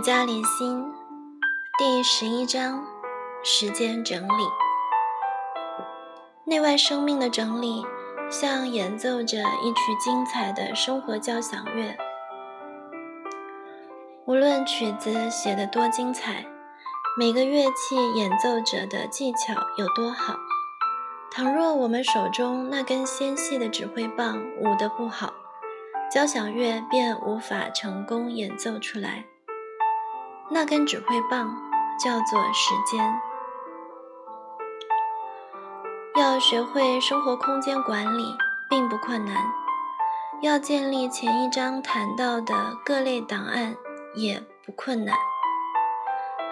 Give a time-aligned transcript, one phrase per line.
[0.00, 0.82] 李嘉理心
[1.78, 2.86] 第十一章：
[3.44, 4.44] 时间整理。
[6.46, 7.84] 内外生命的整理，
[8.30, 11.94] 像演奏着一曲精彩的生活交响乐。
[14.24, 16.46] 无论曲子写得多精彩，
[17.18, 20.34] 每个乐器演奏者的技巧有多好，
[21.30, 25.34] 倘若我们手中那根纤细的指挥棒舞得不好，
[26.10, 29.26] 交响乐便无法成功演奏出来。
[30.52, 31.56] 那根指挥棒
[32.02, 33.20] 叫做时间。
[36.16, 38.36] 要学会生活空间管理
[38.68, 39.36] 并不困难，
[40.42, 43.76] 要建立前一章谈到的各类档案
[44.14, 45.16] 也不困难。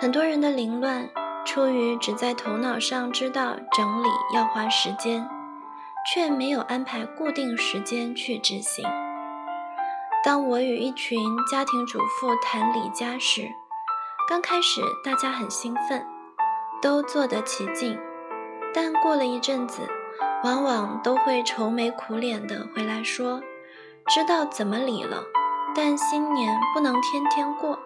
[0.01, 1.11] 很多人的凌乱
[1.45, 5.29] 出于只在头脑上知道整理要花时间，
[6.13, 8.85] 却没有安排固定时间去执行。
[10.25, 11.19] 当我与一群
[11.51, 13.51] 家庭主妇谈理家时，
[14.29, 16.07] 刚开始大家很兴奋，
[16.83, 17.99] 都做得起劲，
[18.75, 19.89] 但过了一阵子，
[20.45, 23.41] 往往都会愁眉苦脸的回来说
[24.07, 25.25] ：“知道怎么理了，
[25.75, 27.79] 但新年不能天天过，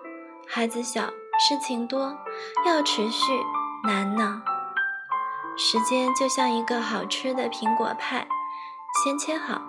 [0.49, 1.03] 孩子小，
[1.39, 2.19] 事情多，
[2.67, 3.41] 要持续，
[3.85, 4.43] 难呢。”
[5.57, 8.27] 时间就像一个好吃的苹果派，
[9.05, 9.63] 先切好，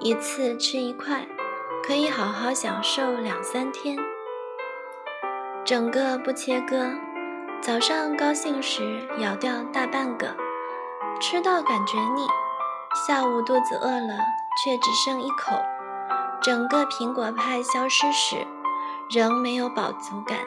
[0.00, 1.24] 一次吃一块，
[1.84, 3.96] 可以好好享受两三天。
[5.66, 6.92] 整个不切割，
[7.60, 10.28] 早上高兴时咬掉大半个，
[11.20, 12.24] 吃到感觉腻；
[12.94, 14.14] 下午肚子饿了，
[14.62, 15.60] 却只剩一口。
[16.40, 18.46] 整个苹果派消失时，
[19.10, 20.38] 仍没有饱足感。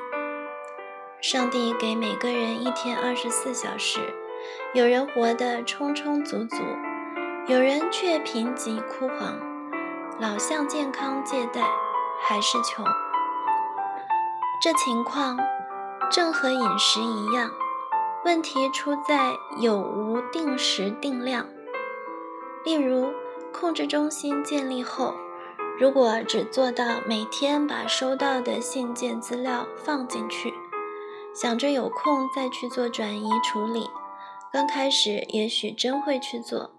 [1.20, 4.00] 上帝给每个人一天二十四小时，
[4.74, 6.56] 有人活得充充足足，
[7.46, 9.38] 有人却贫瘠枯黄，
[10.18, 11.70] 老向健康借贷，
[12.22, 12.86] 还是穷。
[14.62, 15.38] 这情况
[16.12, 17.50] 正和饮食一样，
[18.26, 21.48] 问题出在有无定时定量。
[22.66, 23.14] 例如，
[23.54, 25.14] 控制中心建立后，
[25.80, 30.54] 如果只做到每天把收到的信件资料放进去，
[31.34, 33.90] 想着有空再去做转移处理，
[34.52, 36.72] 刚开始也许真会去做，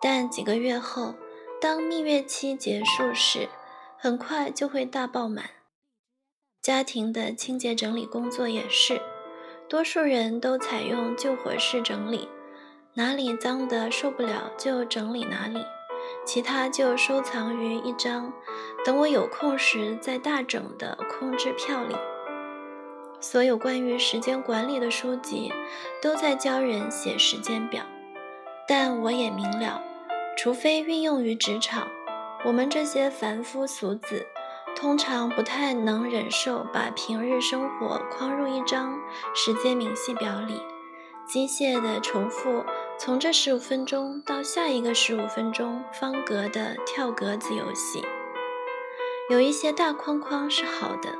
[0.00, 1.14] 但几个月后，
[1.60, 3.48] 当蜜月期结束时，
[3.96, 5.44] 很快就会大爆满。
[6.62, 9.00] 家庭的清洁整理工作也是，
[9.68, 12.28] 多数人都采用救火式整理，
[12.94, 15.58] 哪里脏的受不了就整理哪里，
[16.24, 18.32] 其他就收藏于一张
[18.84, 21.96] 等我有空时再大整的空置票里。
[23.18, 25.52] 所有关于时间管理的书籍
[26.00, 27.82] 都在教人写时间表，
[28.68, 29.82] 但我也明了，
[30.38, 31.88] 除非运用于职场，
[32.44, 34.24] 我们这些凡夫俗子。
[34.74, 38.98] 通常不太能忍受把平日生活框入一张
[39.34, 40.60] 时间明细表里，
[41.24, 42.64] 机械地重复
[42.98, 48.04] 从这十五分钟到下一个十五分钟方格的跳格子游戏。
[49.30, 51.10] 有一些大框框是好的，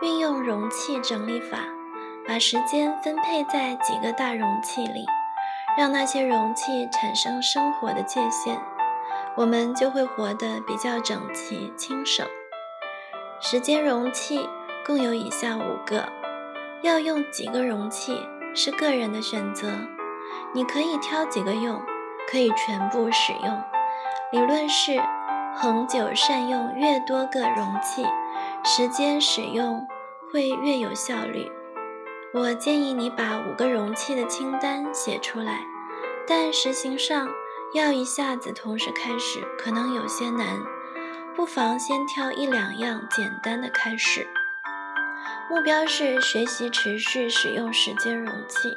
[0.00, 1.58] 运用容器整理法，
[2.26, 5.04] 把时间分配在几个大容器里，
[5.76, 8.58] 让那些容器产生生活的界限，
[9.36, 12.26] 我们就会活得比较整齐、轻省。
[13.48, 14.50] 时间容器
[14.84, 16.08] 共有以下五个，
[16.82, 18.20] 要用几个容器
[18.56, 19.68] 是个人的选择，
[20.52, 21.80] 你可以挑几个用，
[22.28, 23.62] 可以全部使用。
[24.32, 25.00] 理论是，
[25.54, 28.04] 恒久善用越多个容器，
[28.64, 29.86] 时间使用
[30.32, 31.48] 会越有效率。
[32.34, 35.60] 我建议你把五个容器的清单写出来，
[36.26, 37.28] 但实行上
[37.74, 40.58] 要一下子同时开始，可能有些难。
[41.36, 44.26] 不妨先挑一两样简单的开始，
[45.50, 48.74] 目标是学习持续使用时间容器。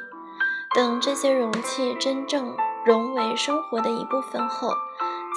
[0.74, 4.74] 等这些容器真正融为生活的一部分后，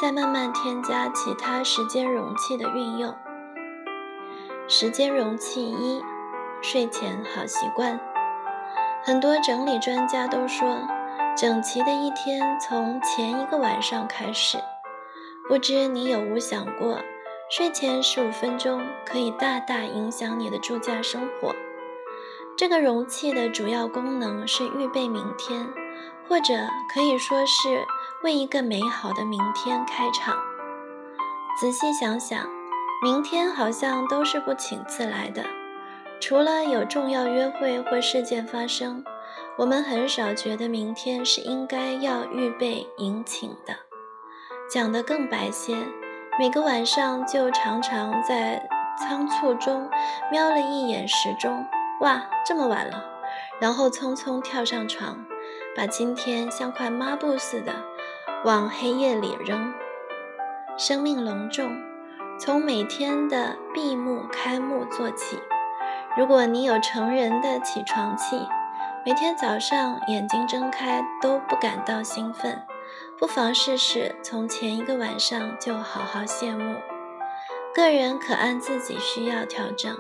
[0.02, 3.16] 再慢慢添加其他时间容器的运用。
[4.68, 6.04] 时间容器一：
[6.62, 7.98] 睡前好习惯。
[9.02, 10.78] 很多整理专家都说，
[11.38, 14.58] 整齐的一天从前一个晚上开始。
[15.48, 17.00] 不知你有无想过？
[17.56, 21.54] 睡前十五分钟可以大大影响你的住家生活。
[22.58, 25.70] 这个容器的主要功能是预备明天，
[26.28, 26.56] 或者
[26.92, 27.86] 可以说是
[28.24, 30.36] 为一个美好的明天开场。
[31.62, 32.44] 仔细想想，
[33.04, 35.46] 明天好像都是不请自来的，
[36.20, 39.04] 除了有重要约会或事件发生，
[39.60, 43.76] 我们很少觉得明天是应该要预备迎请的。
[44.68, 45.78] 讲得更白些。
[46.40, 49.88] 每个晚上就常常在仓促中
[50.32, 51.68] 瞄了一眼时钟，
[52.00, 53.04] 哇，这么晚了，
[53.62, 55.24] 然后匆匆跳上床，
[55.78, 57.74] 把今天像块抹布似的
[58.44, 59.72] 往黑夜里扔。
[60.76, 61.70] 生命隆重，
[62.40, 65.40] 从每天的闭目开幕做起。
[66.18, 68.48] 如果你有成人的起床气，
[69.06, 72.64] 每天早上眼睛睁开都不感到兴奋，
[73.18, 76.76] 不妨试试从前一个晚上就好好谢幕。
[77.74, 79.98] 个人可按自己需要调整。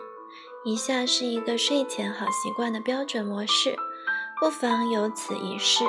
[0.66, 3.76] 以下是一个睡前好习惯的标准模式，
[4.40, 5.84] 不妨由此一试。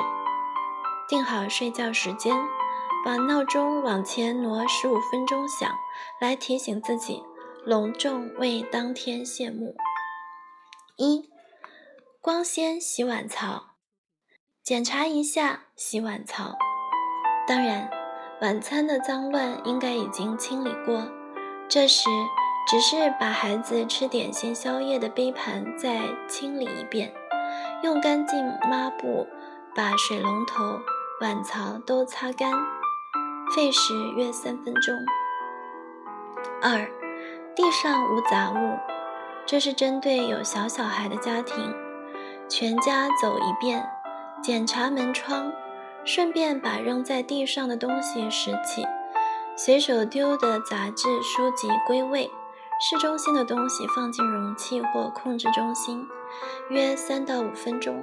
[1.07, 2.35] 定好睡觉时间，
[3.05, 5.71] 把闹钟往前挪十五分钟响，
[6.19, 7.23] 来提醒自己
[7.63, 9.75] 隆重为当天谢幕。
[10.97, 11.29] 一，
[12.19, 13.75] 光纤洗碗槽，
[14.61, 16.57] 检查一下洗碗槽。
[17.47, 17.89] 当然，
[18.41, 21.03] 晚餐的脏乱应该已经清理过。
[21.69, 22.09] 这时，
[22.67, 27.13] 只是把孩子吃点心宵夜的杯盘再清理一遍，
[27.83, 29.27] 用干净抹布
[29.75, 30.79] 把水龙头、
[31.21, 32.51] 碗槽都擦干，
[33.55, 34.95] 费时约三分钟。
[36.63, 36.89] 二，
[37.55, 38.79] 地上无杂物。
[39.45, 41.75] 这是针对有小小孩的家庭，
[42.49, 43.87] 全家走一遍，
[44.41, 45.51] 检查门窗，
[46.05, 48.85] 顺便把扔在地上的东西拾起，
[49.55, 52.29] 随手丢的杂志书籍归位，
[52.79, 56.07] 市中心的东西放进容器或控制中心，
[56.69, 57.99] 约三到五分钟。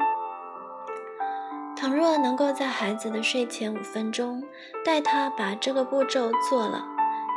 [1.76, 4.42] 倘若能够在孩子的睡前五分钟
[4.84, 6.84] 带他把这个步骤做了。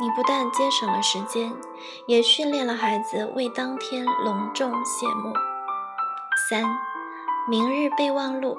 [0.01, 1.53] 你不但节省了时间，
[2.05, 5.33] 也训练了孩子为当天隆重谢幕。
[6.49, 6.65] 三，
[7.47, 8.57] 明日备忘录，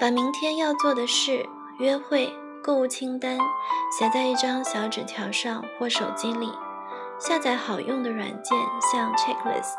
[0.00, 1.46] 把明天要做的事、
[1.78, 2.32] 约会、
[2.64, 3.36] 购物清单
[3.98, 6.50] 写在一张小纸条上或手机里，
[7.18, 8.58] 下载好用的软件，
[8.90, 9.76] 像 Checklist。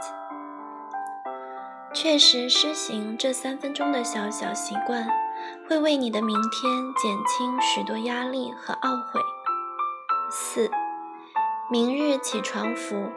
[1.92, 5.10] 确实施行这三分钟的小小习惯，
[5.68, 6.72] 会为你的明天
[7.02, 9.20] 减轻许多压力和懊悔。
[10.30, 10.70] 四，
[11.72, 13.10] 明日起床服。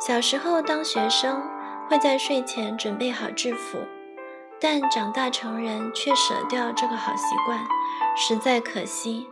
[0.00, 1.42] 小时候当学生
[1.90, 3.78] 会在睡前准备好制服，
[4.60, 7.66] 但长大成人却舍掉这个好习惯，
[8.16, 9.28] 实在可惜。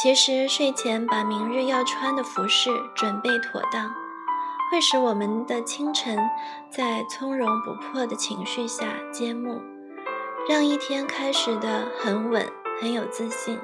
[0.00, 3.92] 其实睡前把明日要穿的服饰准备妥当，
[4.70, 6.18] 会使我们的清晨
[6.70, 9.60] 在从容不迫的情绪下揭幕，
[10.48, 12.48] 让一天开始的很稳，
[12.80, 13.58] 很有自信。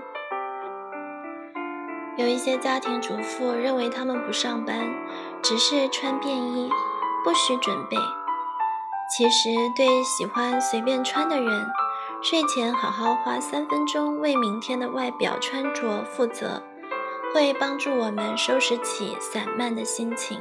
[2.17, 4.89] 有一些家庭主妇认为他们不上班，
[5.43, 6.71] 只是穿便衣，
[7.23, 7.97] 不需准备。
[9.09, 11.67] 其实，对喜欢随便穿的人，
[12.23, 16.63] 睡前好好花三分钟为明天的外表穿着负责，
[17.33, 20.41] 会帮助我们收拾起散漫的心情，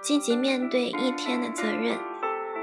[0.00, 1.98] 积极面对一天的责任。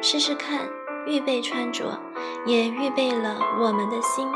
[0.02, 0.70] 试试看，
[1.08, 2.00] 预备穿着，
[2.46, 4.28] 也预备了我们的心。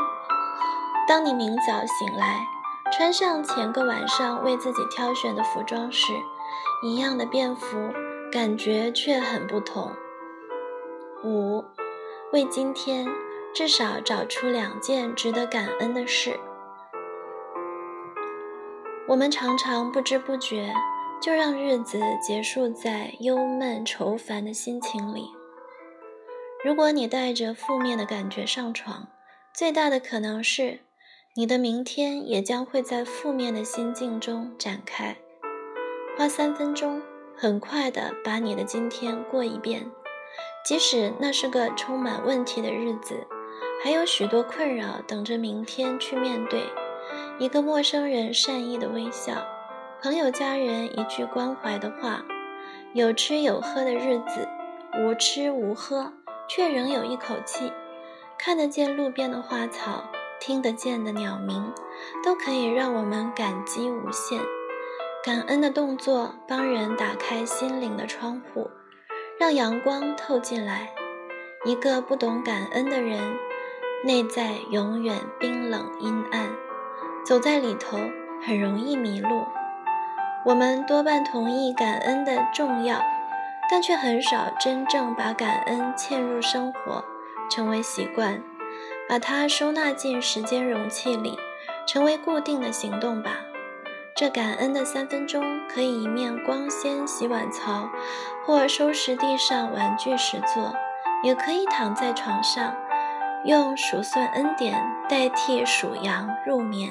[1.06, 2.46] 当你明早醒来。
[2.90, 6.14] 穿上前个晚上为自己挑选的服装时，
[6.82, 7.92] 一样的便服，
[8.32, 9.92] 感觉却很不同。
[11.24, 11.64] 五，
[12.32, 13.06] 为今天
[13.54, 16.38] 至少找出两件值得感恩的事。
[19.06, 20.74] 我们常常不知不觉
[21.20, 25.30] 就让日子结束在忧闷愁烦的心情里。
[26.64, 29.08] 如果你带着负面的感觉上床，
[29.54, 30.80] 最大的可能是。
[31.34, 35.16] 你的明天也将会在负面的心境中展开。
[36.16, 37.00] 花三分钟，
[37.36, 39.88] 很快的把你的今天过一遍，
[40.68, 43.26] 即使那是个充满问题的日子，
[43.82, 46.60] 还有许多困扰等着明天去面对。
[47.38, 49.32] 一个陌生人善意的微笑，
[50.02, 52.22] 朋友家人一句关怀的话，
[52.92, 54.46] 有吃有喝的日子，
[54.98, 56.12] 无吃无喝
[56.46, 57.72] 却仍有一口气，
[58.36, 60.04] 看得见路边的花草。
[60.38, 61.72] 听得见的鸟鸣，
[62.22, 64.38] 都可以让我们感激无限。
[65.24, 68.70] 感恩的动作帮人打开心灵的窗户，
[69.38, 70.92] 让阳光透进来。
[71.64, 73.36] 一个不懂感恩的人，
[74.04, 76.50] 内在永远冰冷阴暗，
[77.24, 77.98] 走在里头
[78.44, 79.44] 很容易迷路。
[80.44, 83.00] 我们多半同意感恩的重要，
[83.70, 87.04] 但却很少真正把感恩嵌入生活，
[87.50, 88.42] 成为习惯。
[89.08, 91.38] 把它收纳进时间容器里，
[91.86, 93.38] 成为固定的行动吧。
[94.18, 97.88] 这感恩的三分钟，可以一面光纤洗碗槽，
[98.44, 100.74] 或收拾地上玩具时做，
[101.22, 102.74] 也可以躺在床上，
[103.44, 106.90] 用数算恩典代替数羊入眠。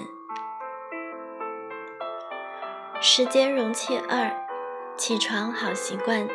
[3.02, 4.32] 时间容器二，
[4.96, 6.26] 起床好习惯。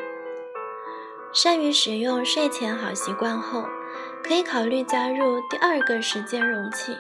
[1.33, 3.65] 善于使用睡前好习惯后，
[4.23, 6.99] 可以考虑加入第二个时间容器，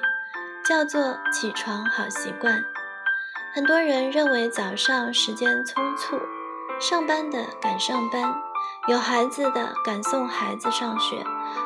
[0.65, 2.65] 叫做起床好习惯。
[3.55, 6.19] 很多人认为早上时间匆促，
[6.81, 8.35] 上班的赶上班，
[8.89, 11.23] 有孩子的赶送孩子上学，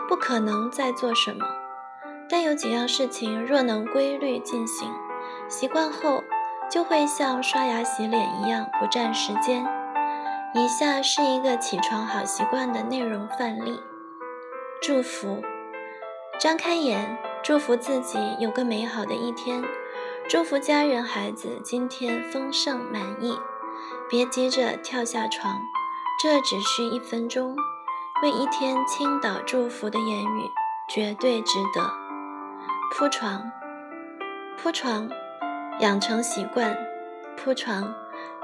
[0.08, 1.46] 不可能再做什么。
[2.28, 4.92] 但有几样事情若能规律进行，
[5.48, 6.22] 习惯后。
[6.68, 9.64] 就会像刷牙洗脸一样不占时间。
[10.52, 13.80] 以下是一个起床好习惯的内容范例：
[14.82, 15.40] 祝福，
[16.40, 19.62] 张开眼，祝福自己有个美好的一天，
[20.28, 23.38] 祝福家人孩子今天丰盛满意。
[24.10, 25.60] 别急着跳下床，
[26.20, 27.54] 这只需一分钟，
[28.24, 30.50] 为一天倾倒祝福的言语
[30.88, 31.88] 绝对值得。
[32.92, 33.40] 铺床，
[34.58, 35.08] 铺床。
[35.78, 36.76] 养成习惯，
[37.36, 37.94] 铺床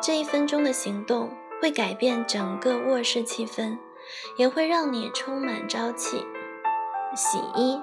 [0.02, 3.78] 这一分钟的行动会改变整个卧室气氛，
[4.36, 6.24] 也会让你充满朝气。
[7.16, 7.80] 洗衣，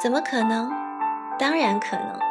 [0.00, 0.70] 怎么可能？
[1.38, 2.29] 当然可能。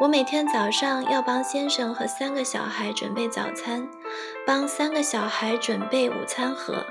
[0.00, 3.88] 我每天早上要帮先生和三个小孩准备早餐，
[4.46, 6.84] 帮三个小孩准备午餐盒，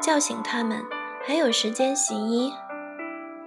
[0.00, 0.84] 叫醒他们，
[1.26, 2.52] 还有时间洗衣。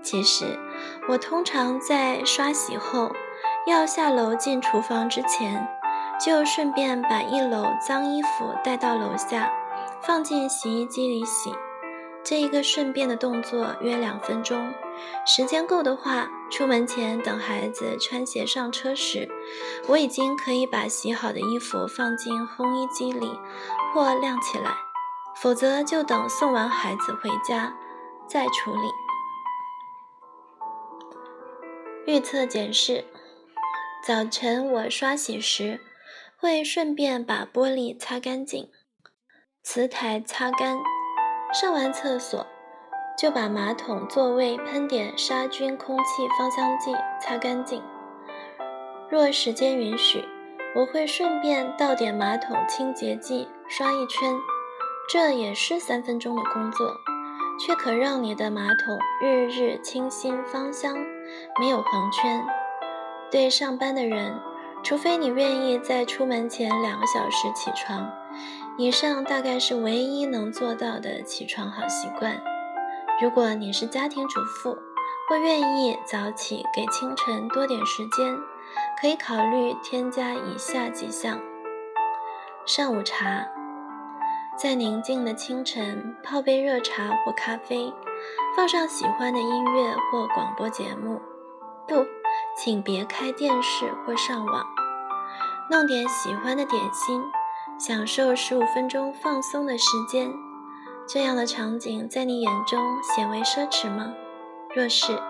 [0.02, 0.60] 其实，
[1.08, 3.12] 我通常在刷洗后。
[3.66, 5.66] 要下楼进厨房之前，
[6.20, 9.50] 就顺便把一篓脏衣服带到楼下，
[10.02, 11.50] 放进洗衣机里洗。
[12.26, 14.74] 这一个顺便的动作约两分钟，
[15.26, 19.30] 时间够的话，出门前等孩子穿鞋上车时，
[19.88, 23.32] 我已经可以把洗好的衣服放进烘衣机里
[23.94, 24.76] 或晾起来，
[25.42, 27.76] 否则就等送完孩子回家
[28.28, 28.90] 再处理。
[32.06, 33.06] 预测检视。
[34.06, 35.80] 早晨我刷洗时，
[36.38, 38.70] 会顺便把玻璃擦干净，
[39.64, 40.78] 瓷台擦干。
[41.54, 42.46] 上完厕所，
[43.18, 47.82] 就把马桶座位喷点杀菌空气芳香剂擦干净。
[49.10, 50.26] 若时间允许，
[50.76, 54.36] 我会顺便倒点马桶清洁剂刷一圈，
[55.08, 56.96] 这也是三分钟的工作，
[57.60, 60.96] 却可让你的马桶日日清新芳香，
[61.60, 62.44] 没有黄圈。
[63.30, 64.40] 对上班的人，
[64.82, 68.12] 除非你愿意在出门前两个小时起床，
[68.78, 72.42] 以上大概是唯一能做到的起床好习惯。
[73.22, 74.78] 如果你是家庭主妇，
[75.30, 78.38] 或愿意早起给清晨多点时间，
[79.00, 81.40] 可以考虑添加以下几项：
[82.66, 83.46] 上午茶，
[84.58, 87.94] 在宁静的清晨泡杯热茶或咖啡，
[88.56, 91.22] 放上喜欢的音乐或广播节目。
[91.88, 92.06] 不。
[92.58, 94.66] 请别开电视或上网，
[95.70, 97.24] 弄点喜欢的点心，
[97.80, 100.32] 享受十五分钟放松的时间。
[101.08, 104.14] 这样的场景在你眼中显为奢侈吗？
[104.76, 105.22] 若是，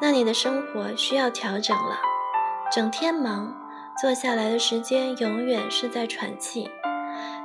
[0.00, 1.98] 那你的生活需要调整了。
[2.70, 3.54] 整天忙，
[4.00, 6.70] 坐下来的时间永远是在喘气，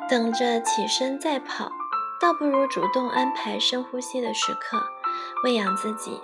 [0.10, 1.72] 等着起身再跑，
[2.20, 4.82] 倒不如主动安排深呼吸的时刻，
[5.44, 6.20] 喂养自己。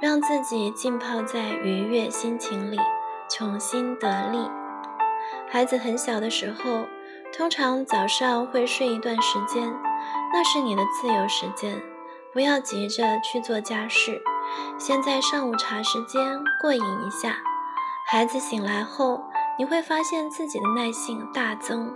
[0.00, 2.78] 让自己浸泡在愉悦心情里，
[3.28, 4.38] 重新得力。
[5.46, 6.86] 孩子很小的时候，
[7.36, 9.70] 通常早上会睡一段时间，
[10.32, 11.82] 那是你的自由时间，
[12.32, 14.22] 不要急着去做家事，
[14.78, 17.36] 先在上午茶时间过瘾一下。
[18.08, 19.22] 孩子醒来后，
[19.58, 21.94] 你会发现自己的耐性大增。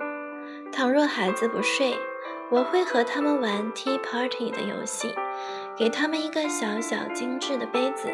[0.73, 1.97] 倘若孩子不睡，
[2.50, 5.14] 我会和他们玩 Tea Party 的游戏。
[5.76, 8.09] 给他们一个小小精致的杯子、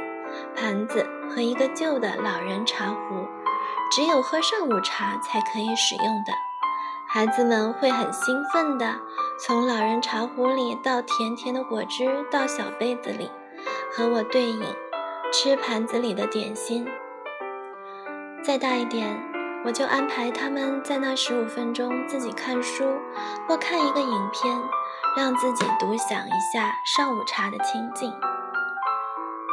[0.57, 3.27] 盘子和一个旧的老人茶壶，
[3.91, 6.33] 只有喝上午茶才可以使用的。
[7.13, 8.95] 孩子们会很兴奋的
[9.37, 13.29] 从老人茶壶里倒甜甜的果汁到小杯子里，
[13.93, 14.63] 和我对饮，
[15.33, 16.87] 吃盘子里的点心。
[18.45, 19.21] 再大一点，
[19.65, 22.85] 我就安排他们在那十五分钟自己看书
[23.49, 24.61] 或看一个影片。
[25.17, 28.13] 让自己独享一下上午茶的清静，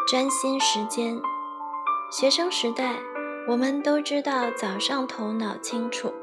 [0.08, 1.20] 专心时间。
[2.12, 2.94] 学生时代，
[3.48, 6.14] 我们都知道早上头脑清楚，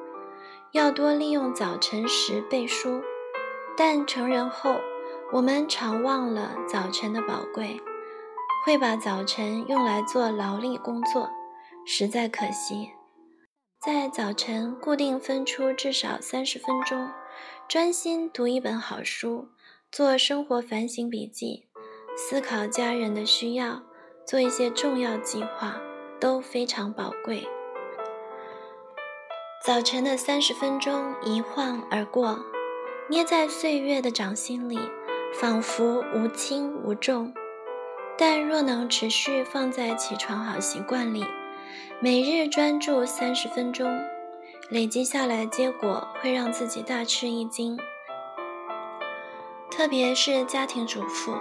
[0.74, 3.00] 要多利用早晨时背书。
[3.76, 4.80] 但成人后，
[5.32, 7.80] 我们常忘了早晨的宝贵，
[8.66, 11.30] 会把早晨用来做劳力工作，
[11.86, 12.90] 实在可惜。
[13.80, 17.08] 在早晨固定分出至少三十分钟。
[17.68, 19.46] 专心读一本好书，
[19.92, 21.68] 做生活反省笔记，
[22.16, 23.80] 思考家人的需要，
[24.26, 25.80] 做一些重要计划，
[26.18, 27.46] 都非常宝贵。
[29.64, 32.38] 早晨的三十分钟一晃而过，
[33.08, 34.78] 捏在岁月的掌心里，
[35.40, 37.32] 仿佛无轻无重。
[38.18, 41.24] 但若能持续放在起床好习惯里，
[41.98, 43.98] 每日专注三十分钟，
[44.68, 47.78] 累积下来的结果会让自己大吃一惊。
[49.70, 51.32] 特别是家庭主妇，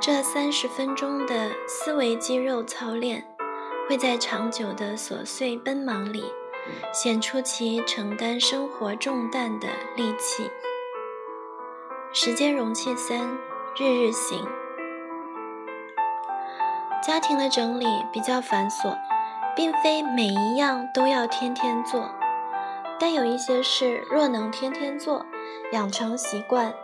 [0.00, 3.26] 这三十分钟的思维肌肉操练，
[3.88, 6.22] 会在长久的琐碎奔忙里，
[6.92, 10.50] 显出其承担生活重担的力气。
[12.12, 13.38] 时间容器三：
[13.76, 14.46] 日日行。
[17.02, 18.96] 家庭的整理比较繁琐，
[19.54, 22.10] 并非每一样都要天天做，
[22.98, 25.24] 但有一些事若能天天做，
[25.72, 26.74] 养成习惯，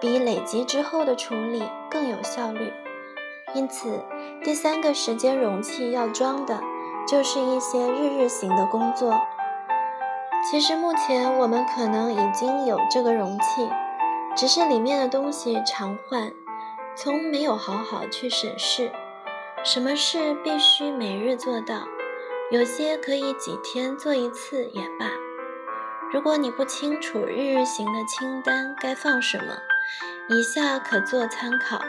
[0.00, 2.72] 比累积之后的处理更有效率。
[3.54, 4.04] 因此，
[4.44, 6.60] 第三个时间容器要装的，
[7.06, 9.20] 就是一些日日型的工作。
[10.50, 13.70] 其实目前我们可能已经有这个容器，
[14.36, 16.32] 只是里面的东西常换，
[16.96, 18.92] 从没有好好去审视。
[19.64, 21.82] 什么事必须每日做到？
[22.52, 25.10] 有些可以几天做一次也罢。
[26.12, 29.56] 如果你不清楚日日行的清单该放什么，
[30.28, 31.80] 以下可做参考：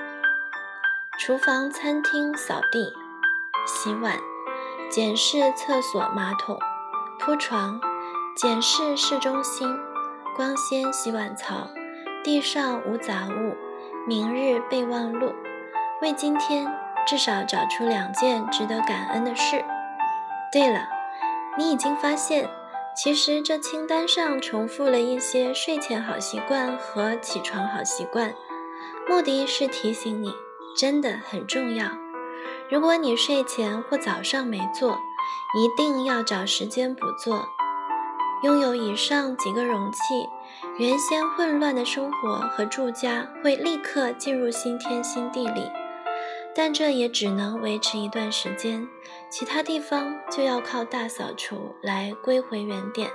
[1.19, 2.91] 厨房、餐厅扫地、
[3.67, 4.17] 洗碗、
[4.89, 6.57] 检视厕所马桶、
[7.19, 7.79] 铺床、
[8.35, 9.77] 检视市中心、
[10.35, 11.67] 光纤洗碗槽、
[12.23, 13.55] 地上无杂物、
[14.07, 15.33] 明日备忘录、
[16.01, 16.67] 为今天。
[17.09, 19.63] 至少找出两件值得感恩的事。
[20.51, 20.89] 对了，
[21.57, 22.49] 你已经发现，
[22.93, 28.33] 其实这清单上重复了一些睡前好习惯和起床好习惯，
[29.07, 30.33] 目的是提醒你，
[30.75, 31.87] 真的很重要。
[32.69, 34.99] 如果你睡前或早上没做，
[35.55, 37.47] 一定要找时间补做。
[38.43, 39.99] 拥有以上几个容器，
[40.77, 45.71] 原先混乱的生活和住家会立刻进入新天新地里。
[46.53, 48.87] 但这也只能维持一段时间，
[49.29, 53.09] 其他地方就要靠大扫除来归回原点，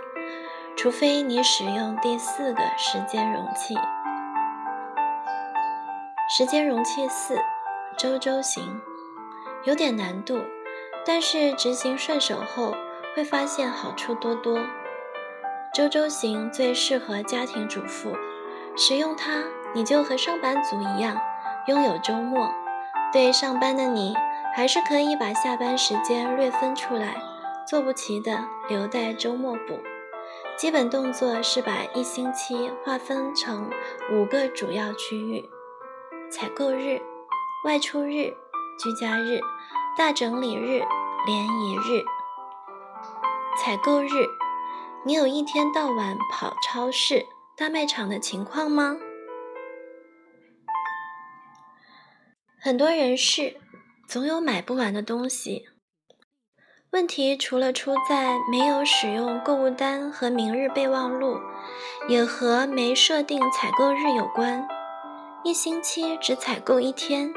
[0.77, 3.75] 除非你使用第四个时间容器。
[6.35, 7.37] 时间容器四，
[7.99, 8.81] 周周行，
[9.65, 10.41] 有点难度，
[11.07, 12.75] 但是执行顺手后
[13.15, 14.59] 会发现好处多多。
[15.73, 18.17] 周周行最适合家庭主妇，
[18.77, 21.17] 使用它你就和上班族一样，
[21.69, 22.51] 拥有周末。
[23.13, 24.15] 对上班的你，
[24.57, 27.17] 还是可以把下班时间略分出来，
[27.69, 29.79] 做不齐的留待周末补。
[30.57, 33.71] 基本动作是把一星期划分成
[34.13, 35.49] 五个主要区域：
[36.31, 37.01] 采购日、
[37.65, 38.35] 外出日、
[38.79, 39.41] 居家日、
[39.97, 40.83] 大整理日、
[41.27, 42.03] 联谊日。
[43.59, 44.27] 采购日，
[45.05, 48.97] 你有一天到晚跑超市、大卖场的情况吗？
[52.61, 53.61] 很多人是
[54.07, 55.69] 总有买不完的东西。
[56.93, 61.39] 问题除了出在没有使用购物单和明日备忘录，
[62.07, 64.69] 也和没设定采购日有关。
[65.43, 67.33] 一星期只采购一天，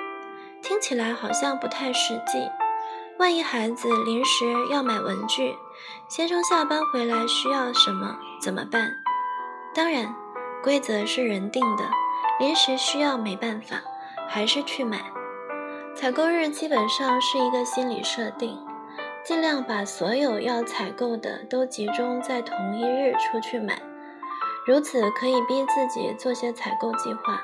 [0.68, 2.50] 听起来好像不太实际。
[3.20, 5.56] 万一孩子临时要买文具，
[6.08, 8.90] 先生下班回来需要什么怎么办？
[9.76, 10.16] 当然，
[10.64, 11.84] 规则是人定的，
[12.40, 13.78] 临时需要没办法。
[14.28, 15.04] 还是去买。
[15.96, 18.58] 采购日基本上是一个心理设定，
[19.24, 23.80] 尽量把所有要采购的都集中在同一日出去买，
[24.66, 27.40] 如此可以逼自己做些采购计划。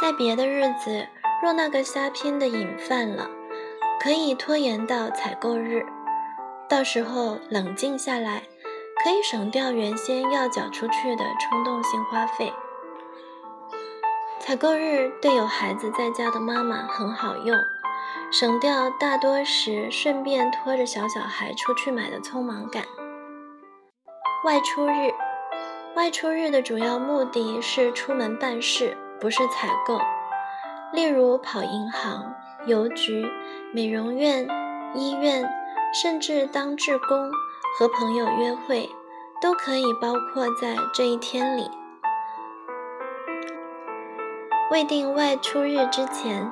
[0.00, 1.08] 在别的日子，
[1.44, 3.28] 若那个瞎拼的瘾犯了，
[4.02, 5.84] 可以拖延到采购日，
[6.70, 8.44] 到时候冷静下来，
[9.04, 12.50] 可以省掉原先要缴出去的冲动性花费。
[14.40, 17.54] 采购日对有孩子在家的妈妈很好用，
[18.32, 22.84] 省掉大多时顺便拖着小小孩出去买的匆忙感。
[24.46, 25.12] 外出日，
[25.94, 30.00] 外出日的主要目的是出门办事，不是采购。
[30.94, 32.34] 例如跑银行、
[32.66, 33.28] 邮局、
[33.72, 34.46] 美容院、
[34.94, 35.50] 医院，
[35.92, 37.30] 甚至当志工、
[37.76, 38.88] 和朋友约会，
[39.42, 41.68] 都可以包括在这一天里。
[44.70, 46.50] 未定外出日之前，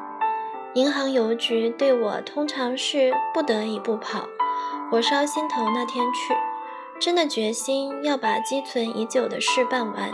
[0.74, 4.26] 银行、邮局对我通常是不得已不跑，
[4.90, 6.34] 火烧心头那天去，
[6.98, 10.10] 真的决心要把积存已久的事办完。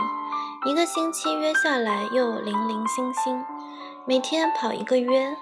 [0.65, 3.45] 一个星期约下来又零零星星，
[4.09, 5.37] 每天跑一个约。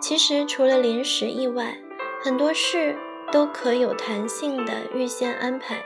[0.00, 1.76] 其实除了临时意外，
[2.22, 2.98] 很多事
[3.30, 5.84] 都可有弹性的预先安排。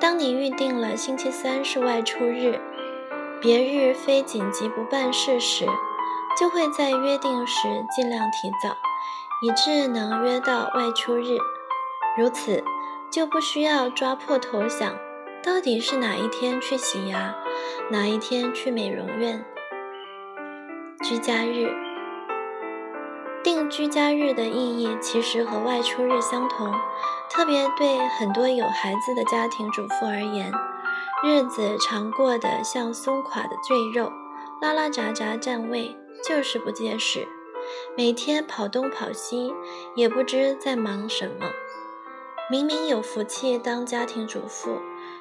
[0.00, 2.58] 当你预定了星期三是外出日，
[3.42, 5.66] 别日非紧急不办事时，
[6.40, 8.74] 就会在约定时尽量提早，
[9.42, 11.36] 以致能约到外出日。
[12.16, 12.64] 如此，
[13.10, 14.96] 就不需要抓破头想，
[15.44, 17.34] 到底是哪一天去洗牙，
[17.90, 19.44] 哪一天去美容院。
[21.02, 21.68] 居家日，
[23.42, 26.72] 定居家日的意义其实和外出日相同，
[27.28, 30.52] 特别对很多有孩子的家庭主妇而言，
[31.24, 34.12] 日子常过得像松垮的赘肉，
[34.60, 37.26] 拉拉杂杂占位，就是不结实。
[37.96, 39.52] 每天跑东跑西，
[39.96, 41.50] 也不知在忙什么。
[42.48, 44.78] 明明有福气当家庭主妇，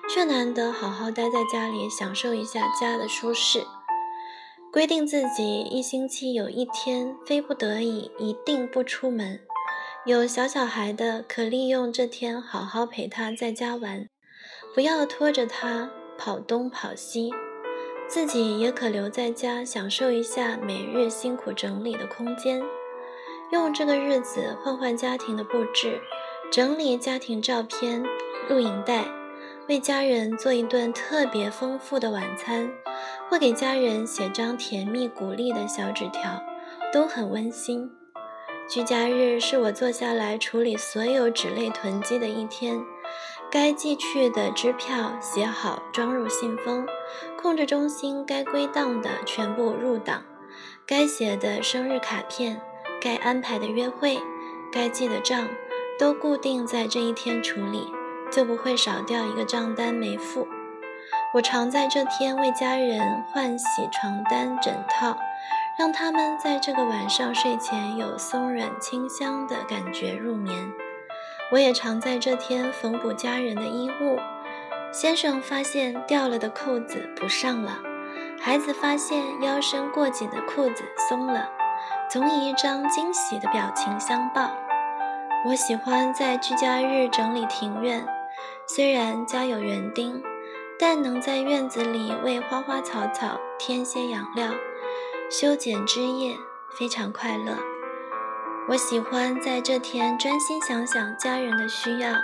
[0.07, 3.65] 却难得好好待在家里享受一下家的舒适。
[4.71, 9.41] 规定自己一星期有一天非不得已一定不出门，
[10.05, 14.07] 有小小孩的可利用这天好好陪他在家玩，
[14.73, 17.31] 不要拖着他跑东跑西，
[18.07, 22.61] 自己也可留在家享受一下每日辛苦整理的空间，
[23.51, 25.99] 用这个日子换换家庭的布置，
[26.49, 28.01] 整理家庭照片、
[28.47, 29.03] 录影带。
[29.69, 32.69] 为家人做一顿特别丰富的晚餐，
[33.31, 36.43] 会给家人写张甜蜜鼓励的小纸条，
[36.91, 37.89] 都很温馨。
[38.67, 42.83] 居家日是我坐下来处理所有纸类囤积的一天，
[43.49, 46.85] 该寄去的支票写好装入信封，
[47.41, 50.25] 控制中心该归档的全部入档，
[50.85, 52.59] 该写的生日卡片、
[52.99, 54.19] 该安排的约会、
[54.73, 55.47] 该记的账，
[55.97, 57.87] 都固定在这一天处理。
[58.29, 60.47] 就不会少掉一个账单没付。
[61.33, 65.15] 我常在这天为家人换洗床单枕套，
[65.79, 70.53] 让他们在这个晚上睡前有松软清香的感觉入眠。
[71.53, 74.19] 我也常在这天缝补家人的衣物。
[74.91, 77.79] 先生发现掉了的扣子补上了，
[78.41, 81.49] 孩子发现腰身过紧的裤子松了，
[82.09, 84.51] 总以一张惊喜的表情相报。
[85.45, 88.05] 我喜欢在居家日整理庭院。
[88.67, 90.21] 虽然家有园丁，
[90.81, 94.49] 但能在院子里为花花草草添些养料、
[95.29, 96.35] 修剪枝叶，
[96.75, 97.55] 非常快乐。
[98.67, 102.15] 我喜欢在这天专心想想家人的需要，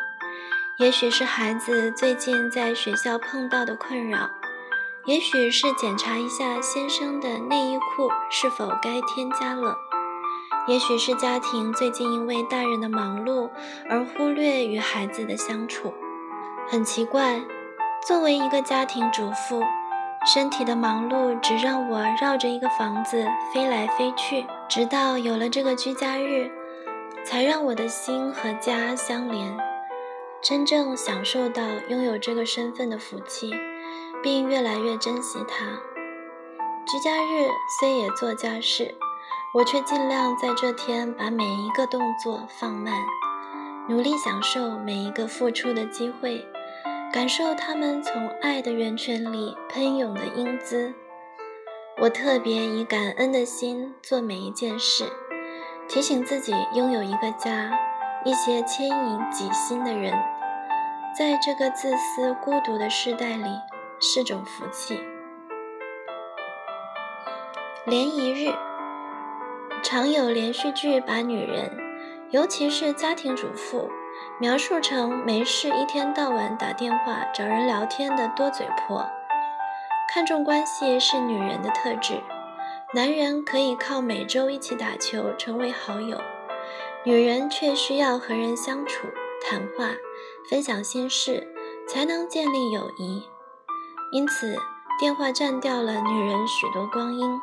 [0.79, 4.31] 也许是孩子最近在学校碰到的困扰，
[5.05, 9.77] 也许是检查一下先生的内衣裤是否该添加了，
[10.67, 13.51] 也许是家庭最近因为大人的忙碌
[13.87, 15.93] 而忽略与孩子的相处。
[16.67, 17.39] 很奇怪，
[18.07, 19.61] 作为一个家庭主妇，
[20.25, 26.49] 身体的忙碌只让我绕着一个房子飞来飞去，直到有了这个居家日，
[27.25, 29.57] 才让我的心和家相连，
[30.41, 33.53] 真正享受到拥有这个身份的福气，
[34.23, 35.65] 并越来越珍惜它。
[36.85, 38.95] 居家日虽也做家事，
[39.53, 42.93] 我却尽量在这天把每一个动作放慢，
[43.89, 46.47] 努力享受每一个付出的机会。
[47.13, 50.93] 感受他们从爱的源泉里喷涌的英姿，
[52.01, 55.05] 我特别以感恩的心做每一件事，
[55.87, 57.71] 提醒自己拥有一个家，
[58.25, 60.13] 一些牵引己心的人，
[61.17, 63.49] 在这个自私孤独的时代里
[64.01, 64.99] 是种福气。
[67.85, 68.53] 连一日，
[69.81, 71.71] 常有连续剧把女人，
[72.31, 73.89] 尤其是家庭主妇。
[74.39, 79.05] 描述成没事一天到晚打电话找人聊天的多嘴婆，
[80.13, 82.21] 看重关系是女人的特质，
[82.93, 86.21] 男人可以靠每周一起打球成为好友，
[87.03, 89.07] 女人却需要和人相处、
[89.43, 89.95] 谈话、
[90.49, 91.47] 分享心事
[91.87, 93.27] 才能建立友谊。
[94.11, 94.55] 因此，
[94.99, 97.39] 电话占掉了女人许多光阴。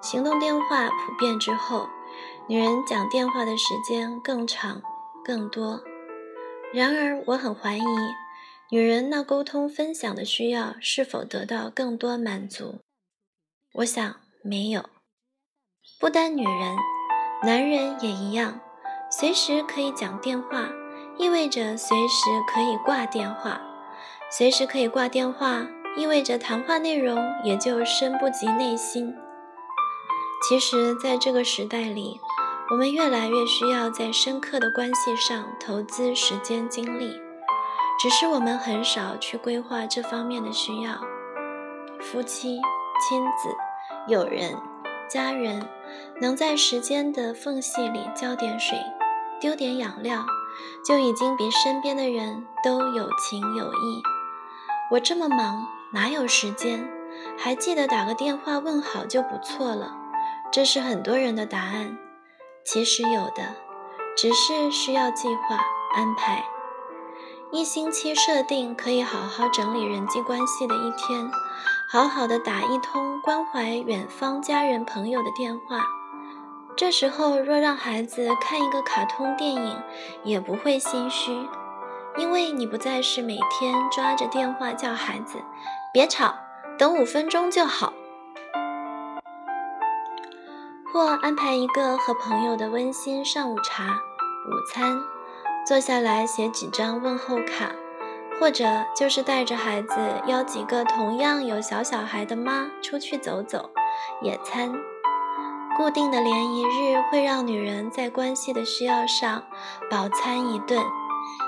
[0.00, 1.86] 行动电话普遍之后，
[2.46, 4.80] 女人讲电话的时间更长、
[5.24, 5.80] 更多。
[6.72, 7.82] 然而，我很怀疑，
[8.70, 12.78] 女人那沟通分享的需要是否得到更多满足？
[13.74, 14.88] 我想没有。
[15.98, 16.76] 不单女人，
[17.42, 18.60] 男人也一样。
[19.10, 20.68] 随时可以讲电话，
[21.18, 23.60] 意味着随时可以挂电话；
[24.30, 29.12] 随时可以挂电话，意味着谈话内容也就深不及内心。
[30.48, 32.20] 其实，在这个时代里，
[32.70, 37.20] 我们越来越需要在深刻的关系上投资时间精力，
[37.98, 41.00] 只是我们很少去规划这方面的需要。
[42.00, 42.60] 夫妻、
[43.08, 43.48] 亲子、
[44.06, 44.56] 友人、
[45.08, 45.68] 家人，
[46.20, 48.78] 能在时间的缝隙里浇点水、
[49.40, 50.24] 丢点养料，
[50.86, 54.02] 就已经比身边的人都有情有义。
[54.92, 56.88] 我这么忙，哪有时间？
[57.36, 59.96] 还记得打个电话问好就不错了。
[60.52, 61.98] 这是很多人的答案。
[62.64, 63.56] 其实有的，
[64.16, 65.60] 只是需要计划
[65.94, 66.44] 安排。
[67.50, 71.30] 一星期设定可以好好整理人际关系的一天，
[71.90, 75.82] 好好的打一通关怀远方家人朋友的电话。
[76.76, 79.82] 这时候若让孩子看一个卡通电影，
[80.22, 81.32] 也不会心虚，
[82.16, 85.42] 因为你不再是每天抓着电话叫孩子
[85.92, 86.34] 别吵，
[86.78, 87.92] 等五分钟就好。
[90.92, 95.00] 或安排一个和朋友的温馨上午茶、午餐，
[95.66, 97.70] 坐下来写几张问候卡，
[98.40, 98.64] 或者
[98.96, 99.94] 就是带着孩子
[100.26, 103.70] 邀几个同样有小小孩的妈出去走走、
[104.20, 104.72] 野餐。
[105.76, 109.44] 固定的联谊日会让女人在关系的需要上
[109.88, 110.82] 饱餐一顿，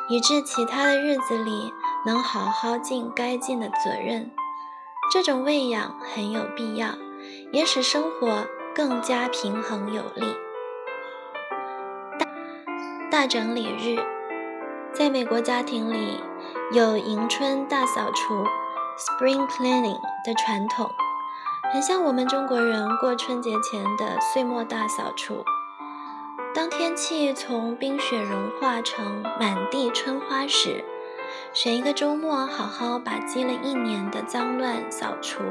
[0.09, 1.75] 以致其他的日子里
[2.07, 4.31] 能好好尽该尽的责任。
[5.13, 6.91] 这种喂养很有必要，
[7.53, 8.47] 也使生活。
[8.75, 10.35] 更加平衡有力。
[13.11, 13.99] 大整理日，
[14.93, 16.19] 在美国家庭里
[16.73, 18.45] 有迎春大扫除
[18.97, 20.91] （Spring Cleaning） 的传统，
[21.73, 25.45] 很像我们中国人过春节前的岁末大扫除。
[26.55, 30.85] 当天气从冰雪融化成满地春花时，
[31.53, 35.43] 选一个周末，好好把积了一年的脏乱扫除。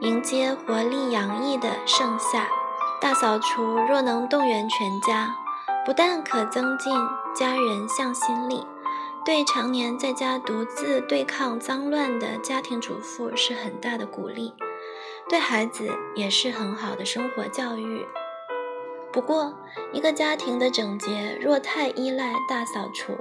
[0.00, 2.48] 迎接活力洋溢的盛夏，
[3.00, 5.34] 大扫除若能动员全家，
[5.86, 6.92] 不但可增进
[7.34, 8.66] 家人向心力，
[9.24, 14.52] 对常年在家独自对抗脏乱的家庭主妇是很大的鼓励，
[15.28, 18.04] 对孩子也是很好的生活教育。
[19.12, 19.54] 不过，
[19.92, 23.14] 一个家庭的整洁若太依赖大扫除，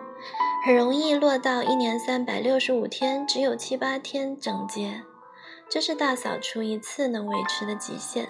[0.66, 5.04] 很容易落到一年三百六十五天只有七八天整洁。
[5.74, 8.30] 这是大扫除一次能维持的极限。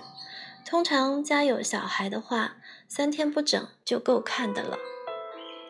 [0.65, 2.55] 通常家有小孩的话，
[2.87, 4.77] 三天不整就够看的了。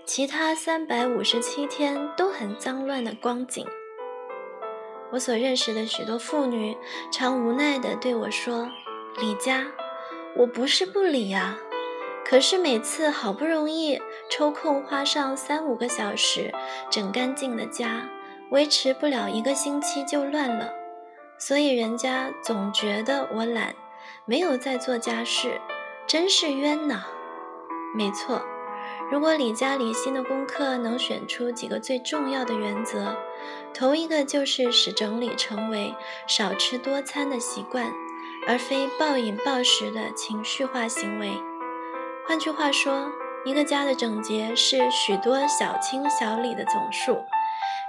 [0.05, 3.65] 其他三百五十七天都很脏乱的光景。
[5.13, 6.77] 我所认识的许多妇女
[7.11, 8.69] 常无奈地对我说
[9.19, 9.65] ：“李家，
[10.37, 11.57] 我不是不理啊，
[12.23, 16.53] 可是每次好不容易抽空花上三五个小时
[16.91, 18.07] 整干净的家，
[18.51, 20.71] 维持不了一个星期就乱了。”
[21.45, 23.75] 所以人家总觉得我懒，
[24.23, 25.59] 没有在做家事，
[26.07, 27.03] 真是冤呐！
[27.93, 28.41] 没错，
[29.11, 33.17] 如果李家李心的功课能选出几个最重要的原则，
[33.73, 35.93] 头一个就是使整理成为
[36.27, 37.91] 少吃多餐的习惯，
[38.47, 41.33] 而非暴饮暴食的情绪化行为。
[42.25, 43.11] 换句话说，
[43.43, 47.25] 一个家的整洁是许多小清小理的总数，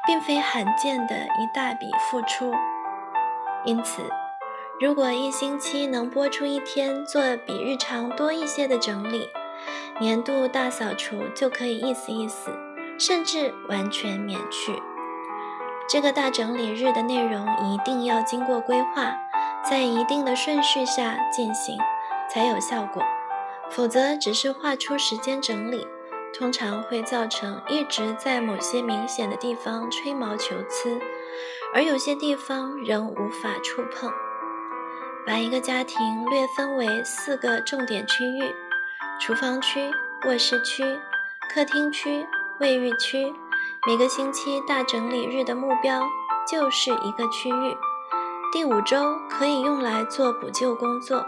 [0.09, 2.53] 并非罕见的一大笔付出。
[3.65, 4.03] 因此，
[4.81, 9.29] 如果一星期能播出一天做比日常多一些的整理，
[10.01, 12.51] 年度大扫除就可以意思意思，
[12.99, 14.83] 甚至完全免去。
[15.89, 19.15] 这个大整理日的内容一定要经过规划，
[19.69, 21.79] 在一定的顺序下进行，
[22.31, 23.03] 才有效果。
[23.71, 25.87] 否则，只是画出时间整理，
[26.37, 31.01] 通常会造成一直在某些明显的地方吹毛求疵。
[31.75, 34.13] 而有些地方仍无法触碰。
[35.27, 38.55] 把一个家庭略分为四个重点区域：
[39.19, 39.91] 厨房区、
[40.27, 40.85] 卧室区、
[41.53, 42.27] 客厅区、
[42.61, 43.33] 卫浴区。
[43.87, 46.03] 每个星期大整理日的目标
[46.51, 47.77] 就是一个区域。
[48.53, 51.27] 第五周可以用来做补救工作。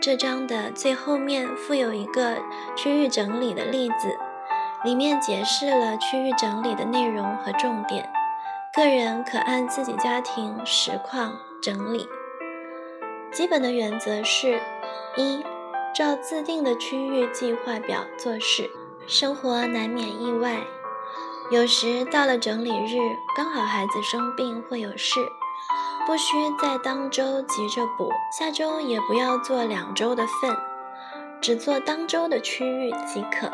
[0.00, 2.38] 这章的最后面附有一个
[2.74, 4.16] 区域整理的例子，
[4.82, 8.10] 里面解释了区域整理的内容和重点。
[8.72, 12.08] 个人可按自己家庭实况整理。
[13.32, 14.60] 基本的原则是：
[15.16, 15.44] 一，
[15.92, 18.70] 照自定的区域计划表做事。
[19.08, 20.60] 生活难免意外，
[21.50, 22.96] 有时到了整理日，
[23.36, 25.18] 刚好孩子生病或有事，
[26.06, 30.56] 不需在当周急着补，下周也不要做两周的份，
[31.40, 33.50] 只做当周的区域即可。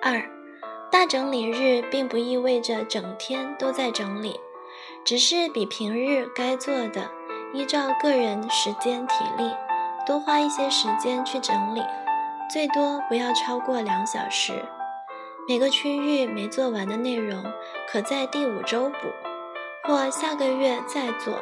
[0.00, 0.39] 二。
[0.90, 4.40] 大整理日并不意味着整天都在整理，
[5.04, 7.08] 只是比平日该做的，
[7.54, 9.52] 依照个人时间体力，
[10.04, 11.82] 多花一些时间去整理，
[12.52, 14.64] 最多不要超过两小时。
[15.48, 17.42] 每个区域没做完的内容，
[17.88, 18.96] 可在第五周补，
[19.84, 21.40] 或下个月再做。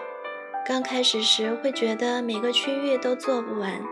[0.67, 3.83] 刚开始时会觉得每个区域都做不完，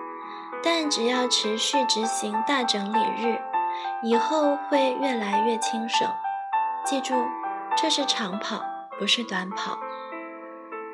[0.63, 3.39] 但只要持续执行大整理日。
[4.03, 6.09] 以后会越来越轻省。
[6.85, 7.15] 记住，
[7.77, 8.63] 这是长跑，
[8.99, 9.79] 不是短跑。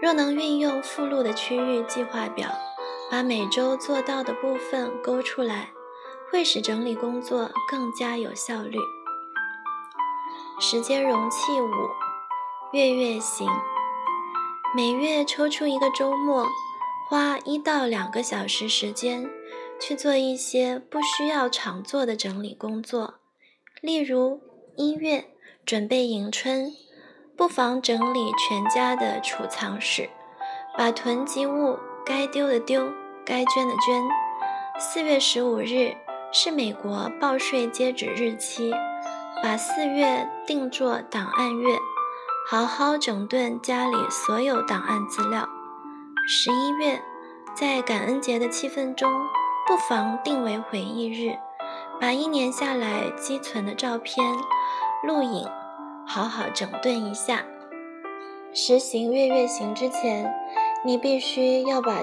[0.00, 2.48] 若能运用附录的区域计划表，
[3.10, 5.68] 把每周做到的部分勾出来，
[6.30, 8.78] 会使整理工作更加有效率。
[10.58, 11.70] 时间容器五，
[12.72, 13.48] 月月行。
[14.74, 16.46] 每月抽出一个周末，
[17.08, 19.30] 花一到两个小时时间
[19.84, 23.14] 去做一些不需要常做的整理工作，
[23.80, 24.40] 例如
[24.76, 25.24] 一月
[25.66, 26.70] 准备迎春。
[27.36, 30.08] 不妨整理全家的储藏室，
[30.78, 32.92] 把囤积物该丢的丢，
[33.24, 34.04] 该捐的捐。
[34.78, 35.96] 四月十五日
[36.32, 38.70] 是美国报税截止日期，
[39.42, 41.76] 把四月定做档案月，
[42.48, 45.48] 好好整顿家里所有档案资料。
[46.28, 47.02] 十一月，
[47.56, 49.10] 在感恩节的气氛中，
[49.66, 51.38] 不妨定为回忆日，
[52.00, 54.26] 把一年下来积存的照片、
[55.04, 55.48] 录影。
[56.04, 57.44] 好好整顿一下。
[58.52, 60.34] 实行月月行之前，
[60.84, 62.02] 你必须要把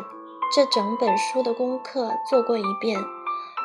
[0.56, 2.98] 这整本书的功课做过一遍，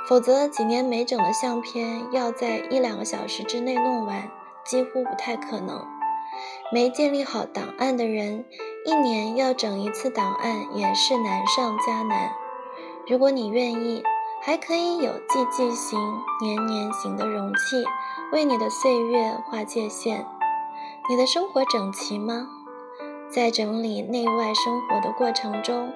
[0.08, 4.28] 否则几年没整的相片要在一两个小时之内弄完，
[4.66, 5.86] 几乎不太可能。
[6.72, 8.44] 没建立好档案的人，
[8.84, 12.32] 一年要整一次档案也是难上加难。
[13.06, 14.02] 如果你愿意，
[14.42, 15.98] 还可以有季季行、
[16.40, 17.84] 年年行的容器，
[18.32, 20.26] 为你的岁月画界限。
[21.10, 22.48] 你的生活整齐吗？
[23.28, 25.92] 在整理内外生活的过程中，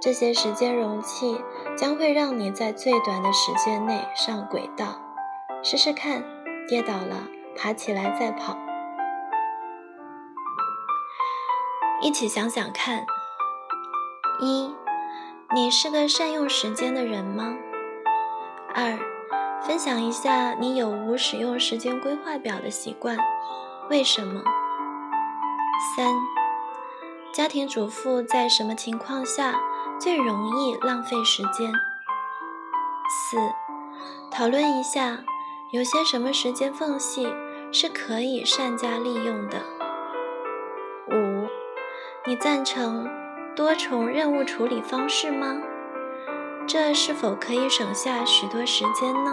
[0.00, 1.40] 这些时间容器
[1.76, 4.96] 将会让你在最短的时间内上轨道。
[5.62, 6.24] 试试看，
[6.66, 8.56] 跌倒了爬起来再跑。
[12.00, 13.06] 一起想想看：
[14.40, 14.74] 一，
[15.54, 17.56] 你是个善用时间的人吗？
[18.74, 18.98] 二，
[19.62, 23.16] 分享一下你有无使用时间规划表的习惯，
[23.88, 24.42] 为什么？
[25.96, 26.06] 三，
[27.32, 29.58] 家庭主妇在什么情况下
[29.98, 31.72] 最容易浪费时间？
[33.08, 33.38] 四，
[34.30, 35.24] 讨论一下
[35.72, 37.26] 有些什么时间缝隙
[37.72, 39.62] 是可以善加利用的。
[41.10, 41.48] 五，
[42.26, 43.08] 你赞成
[43.58, 45.60] 多重任务处理方式吗？
[46.64, 49.32] 这是否可以省下许多时间呢？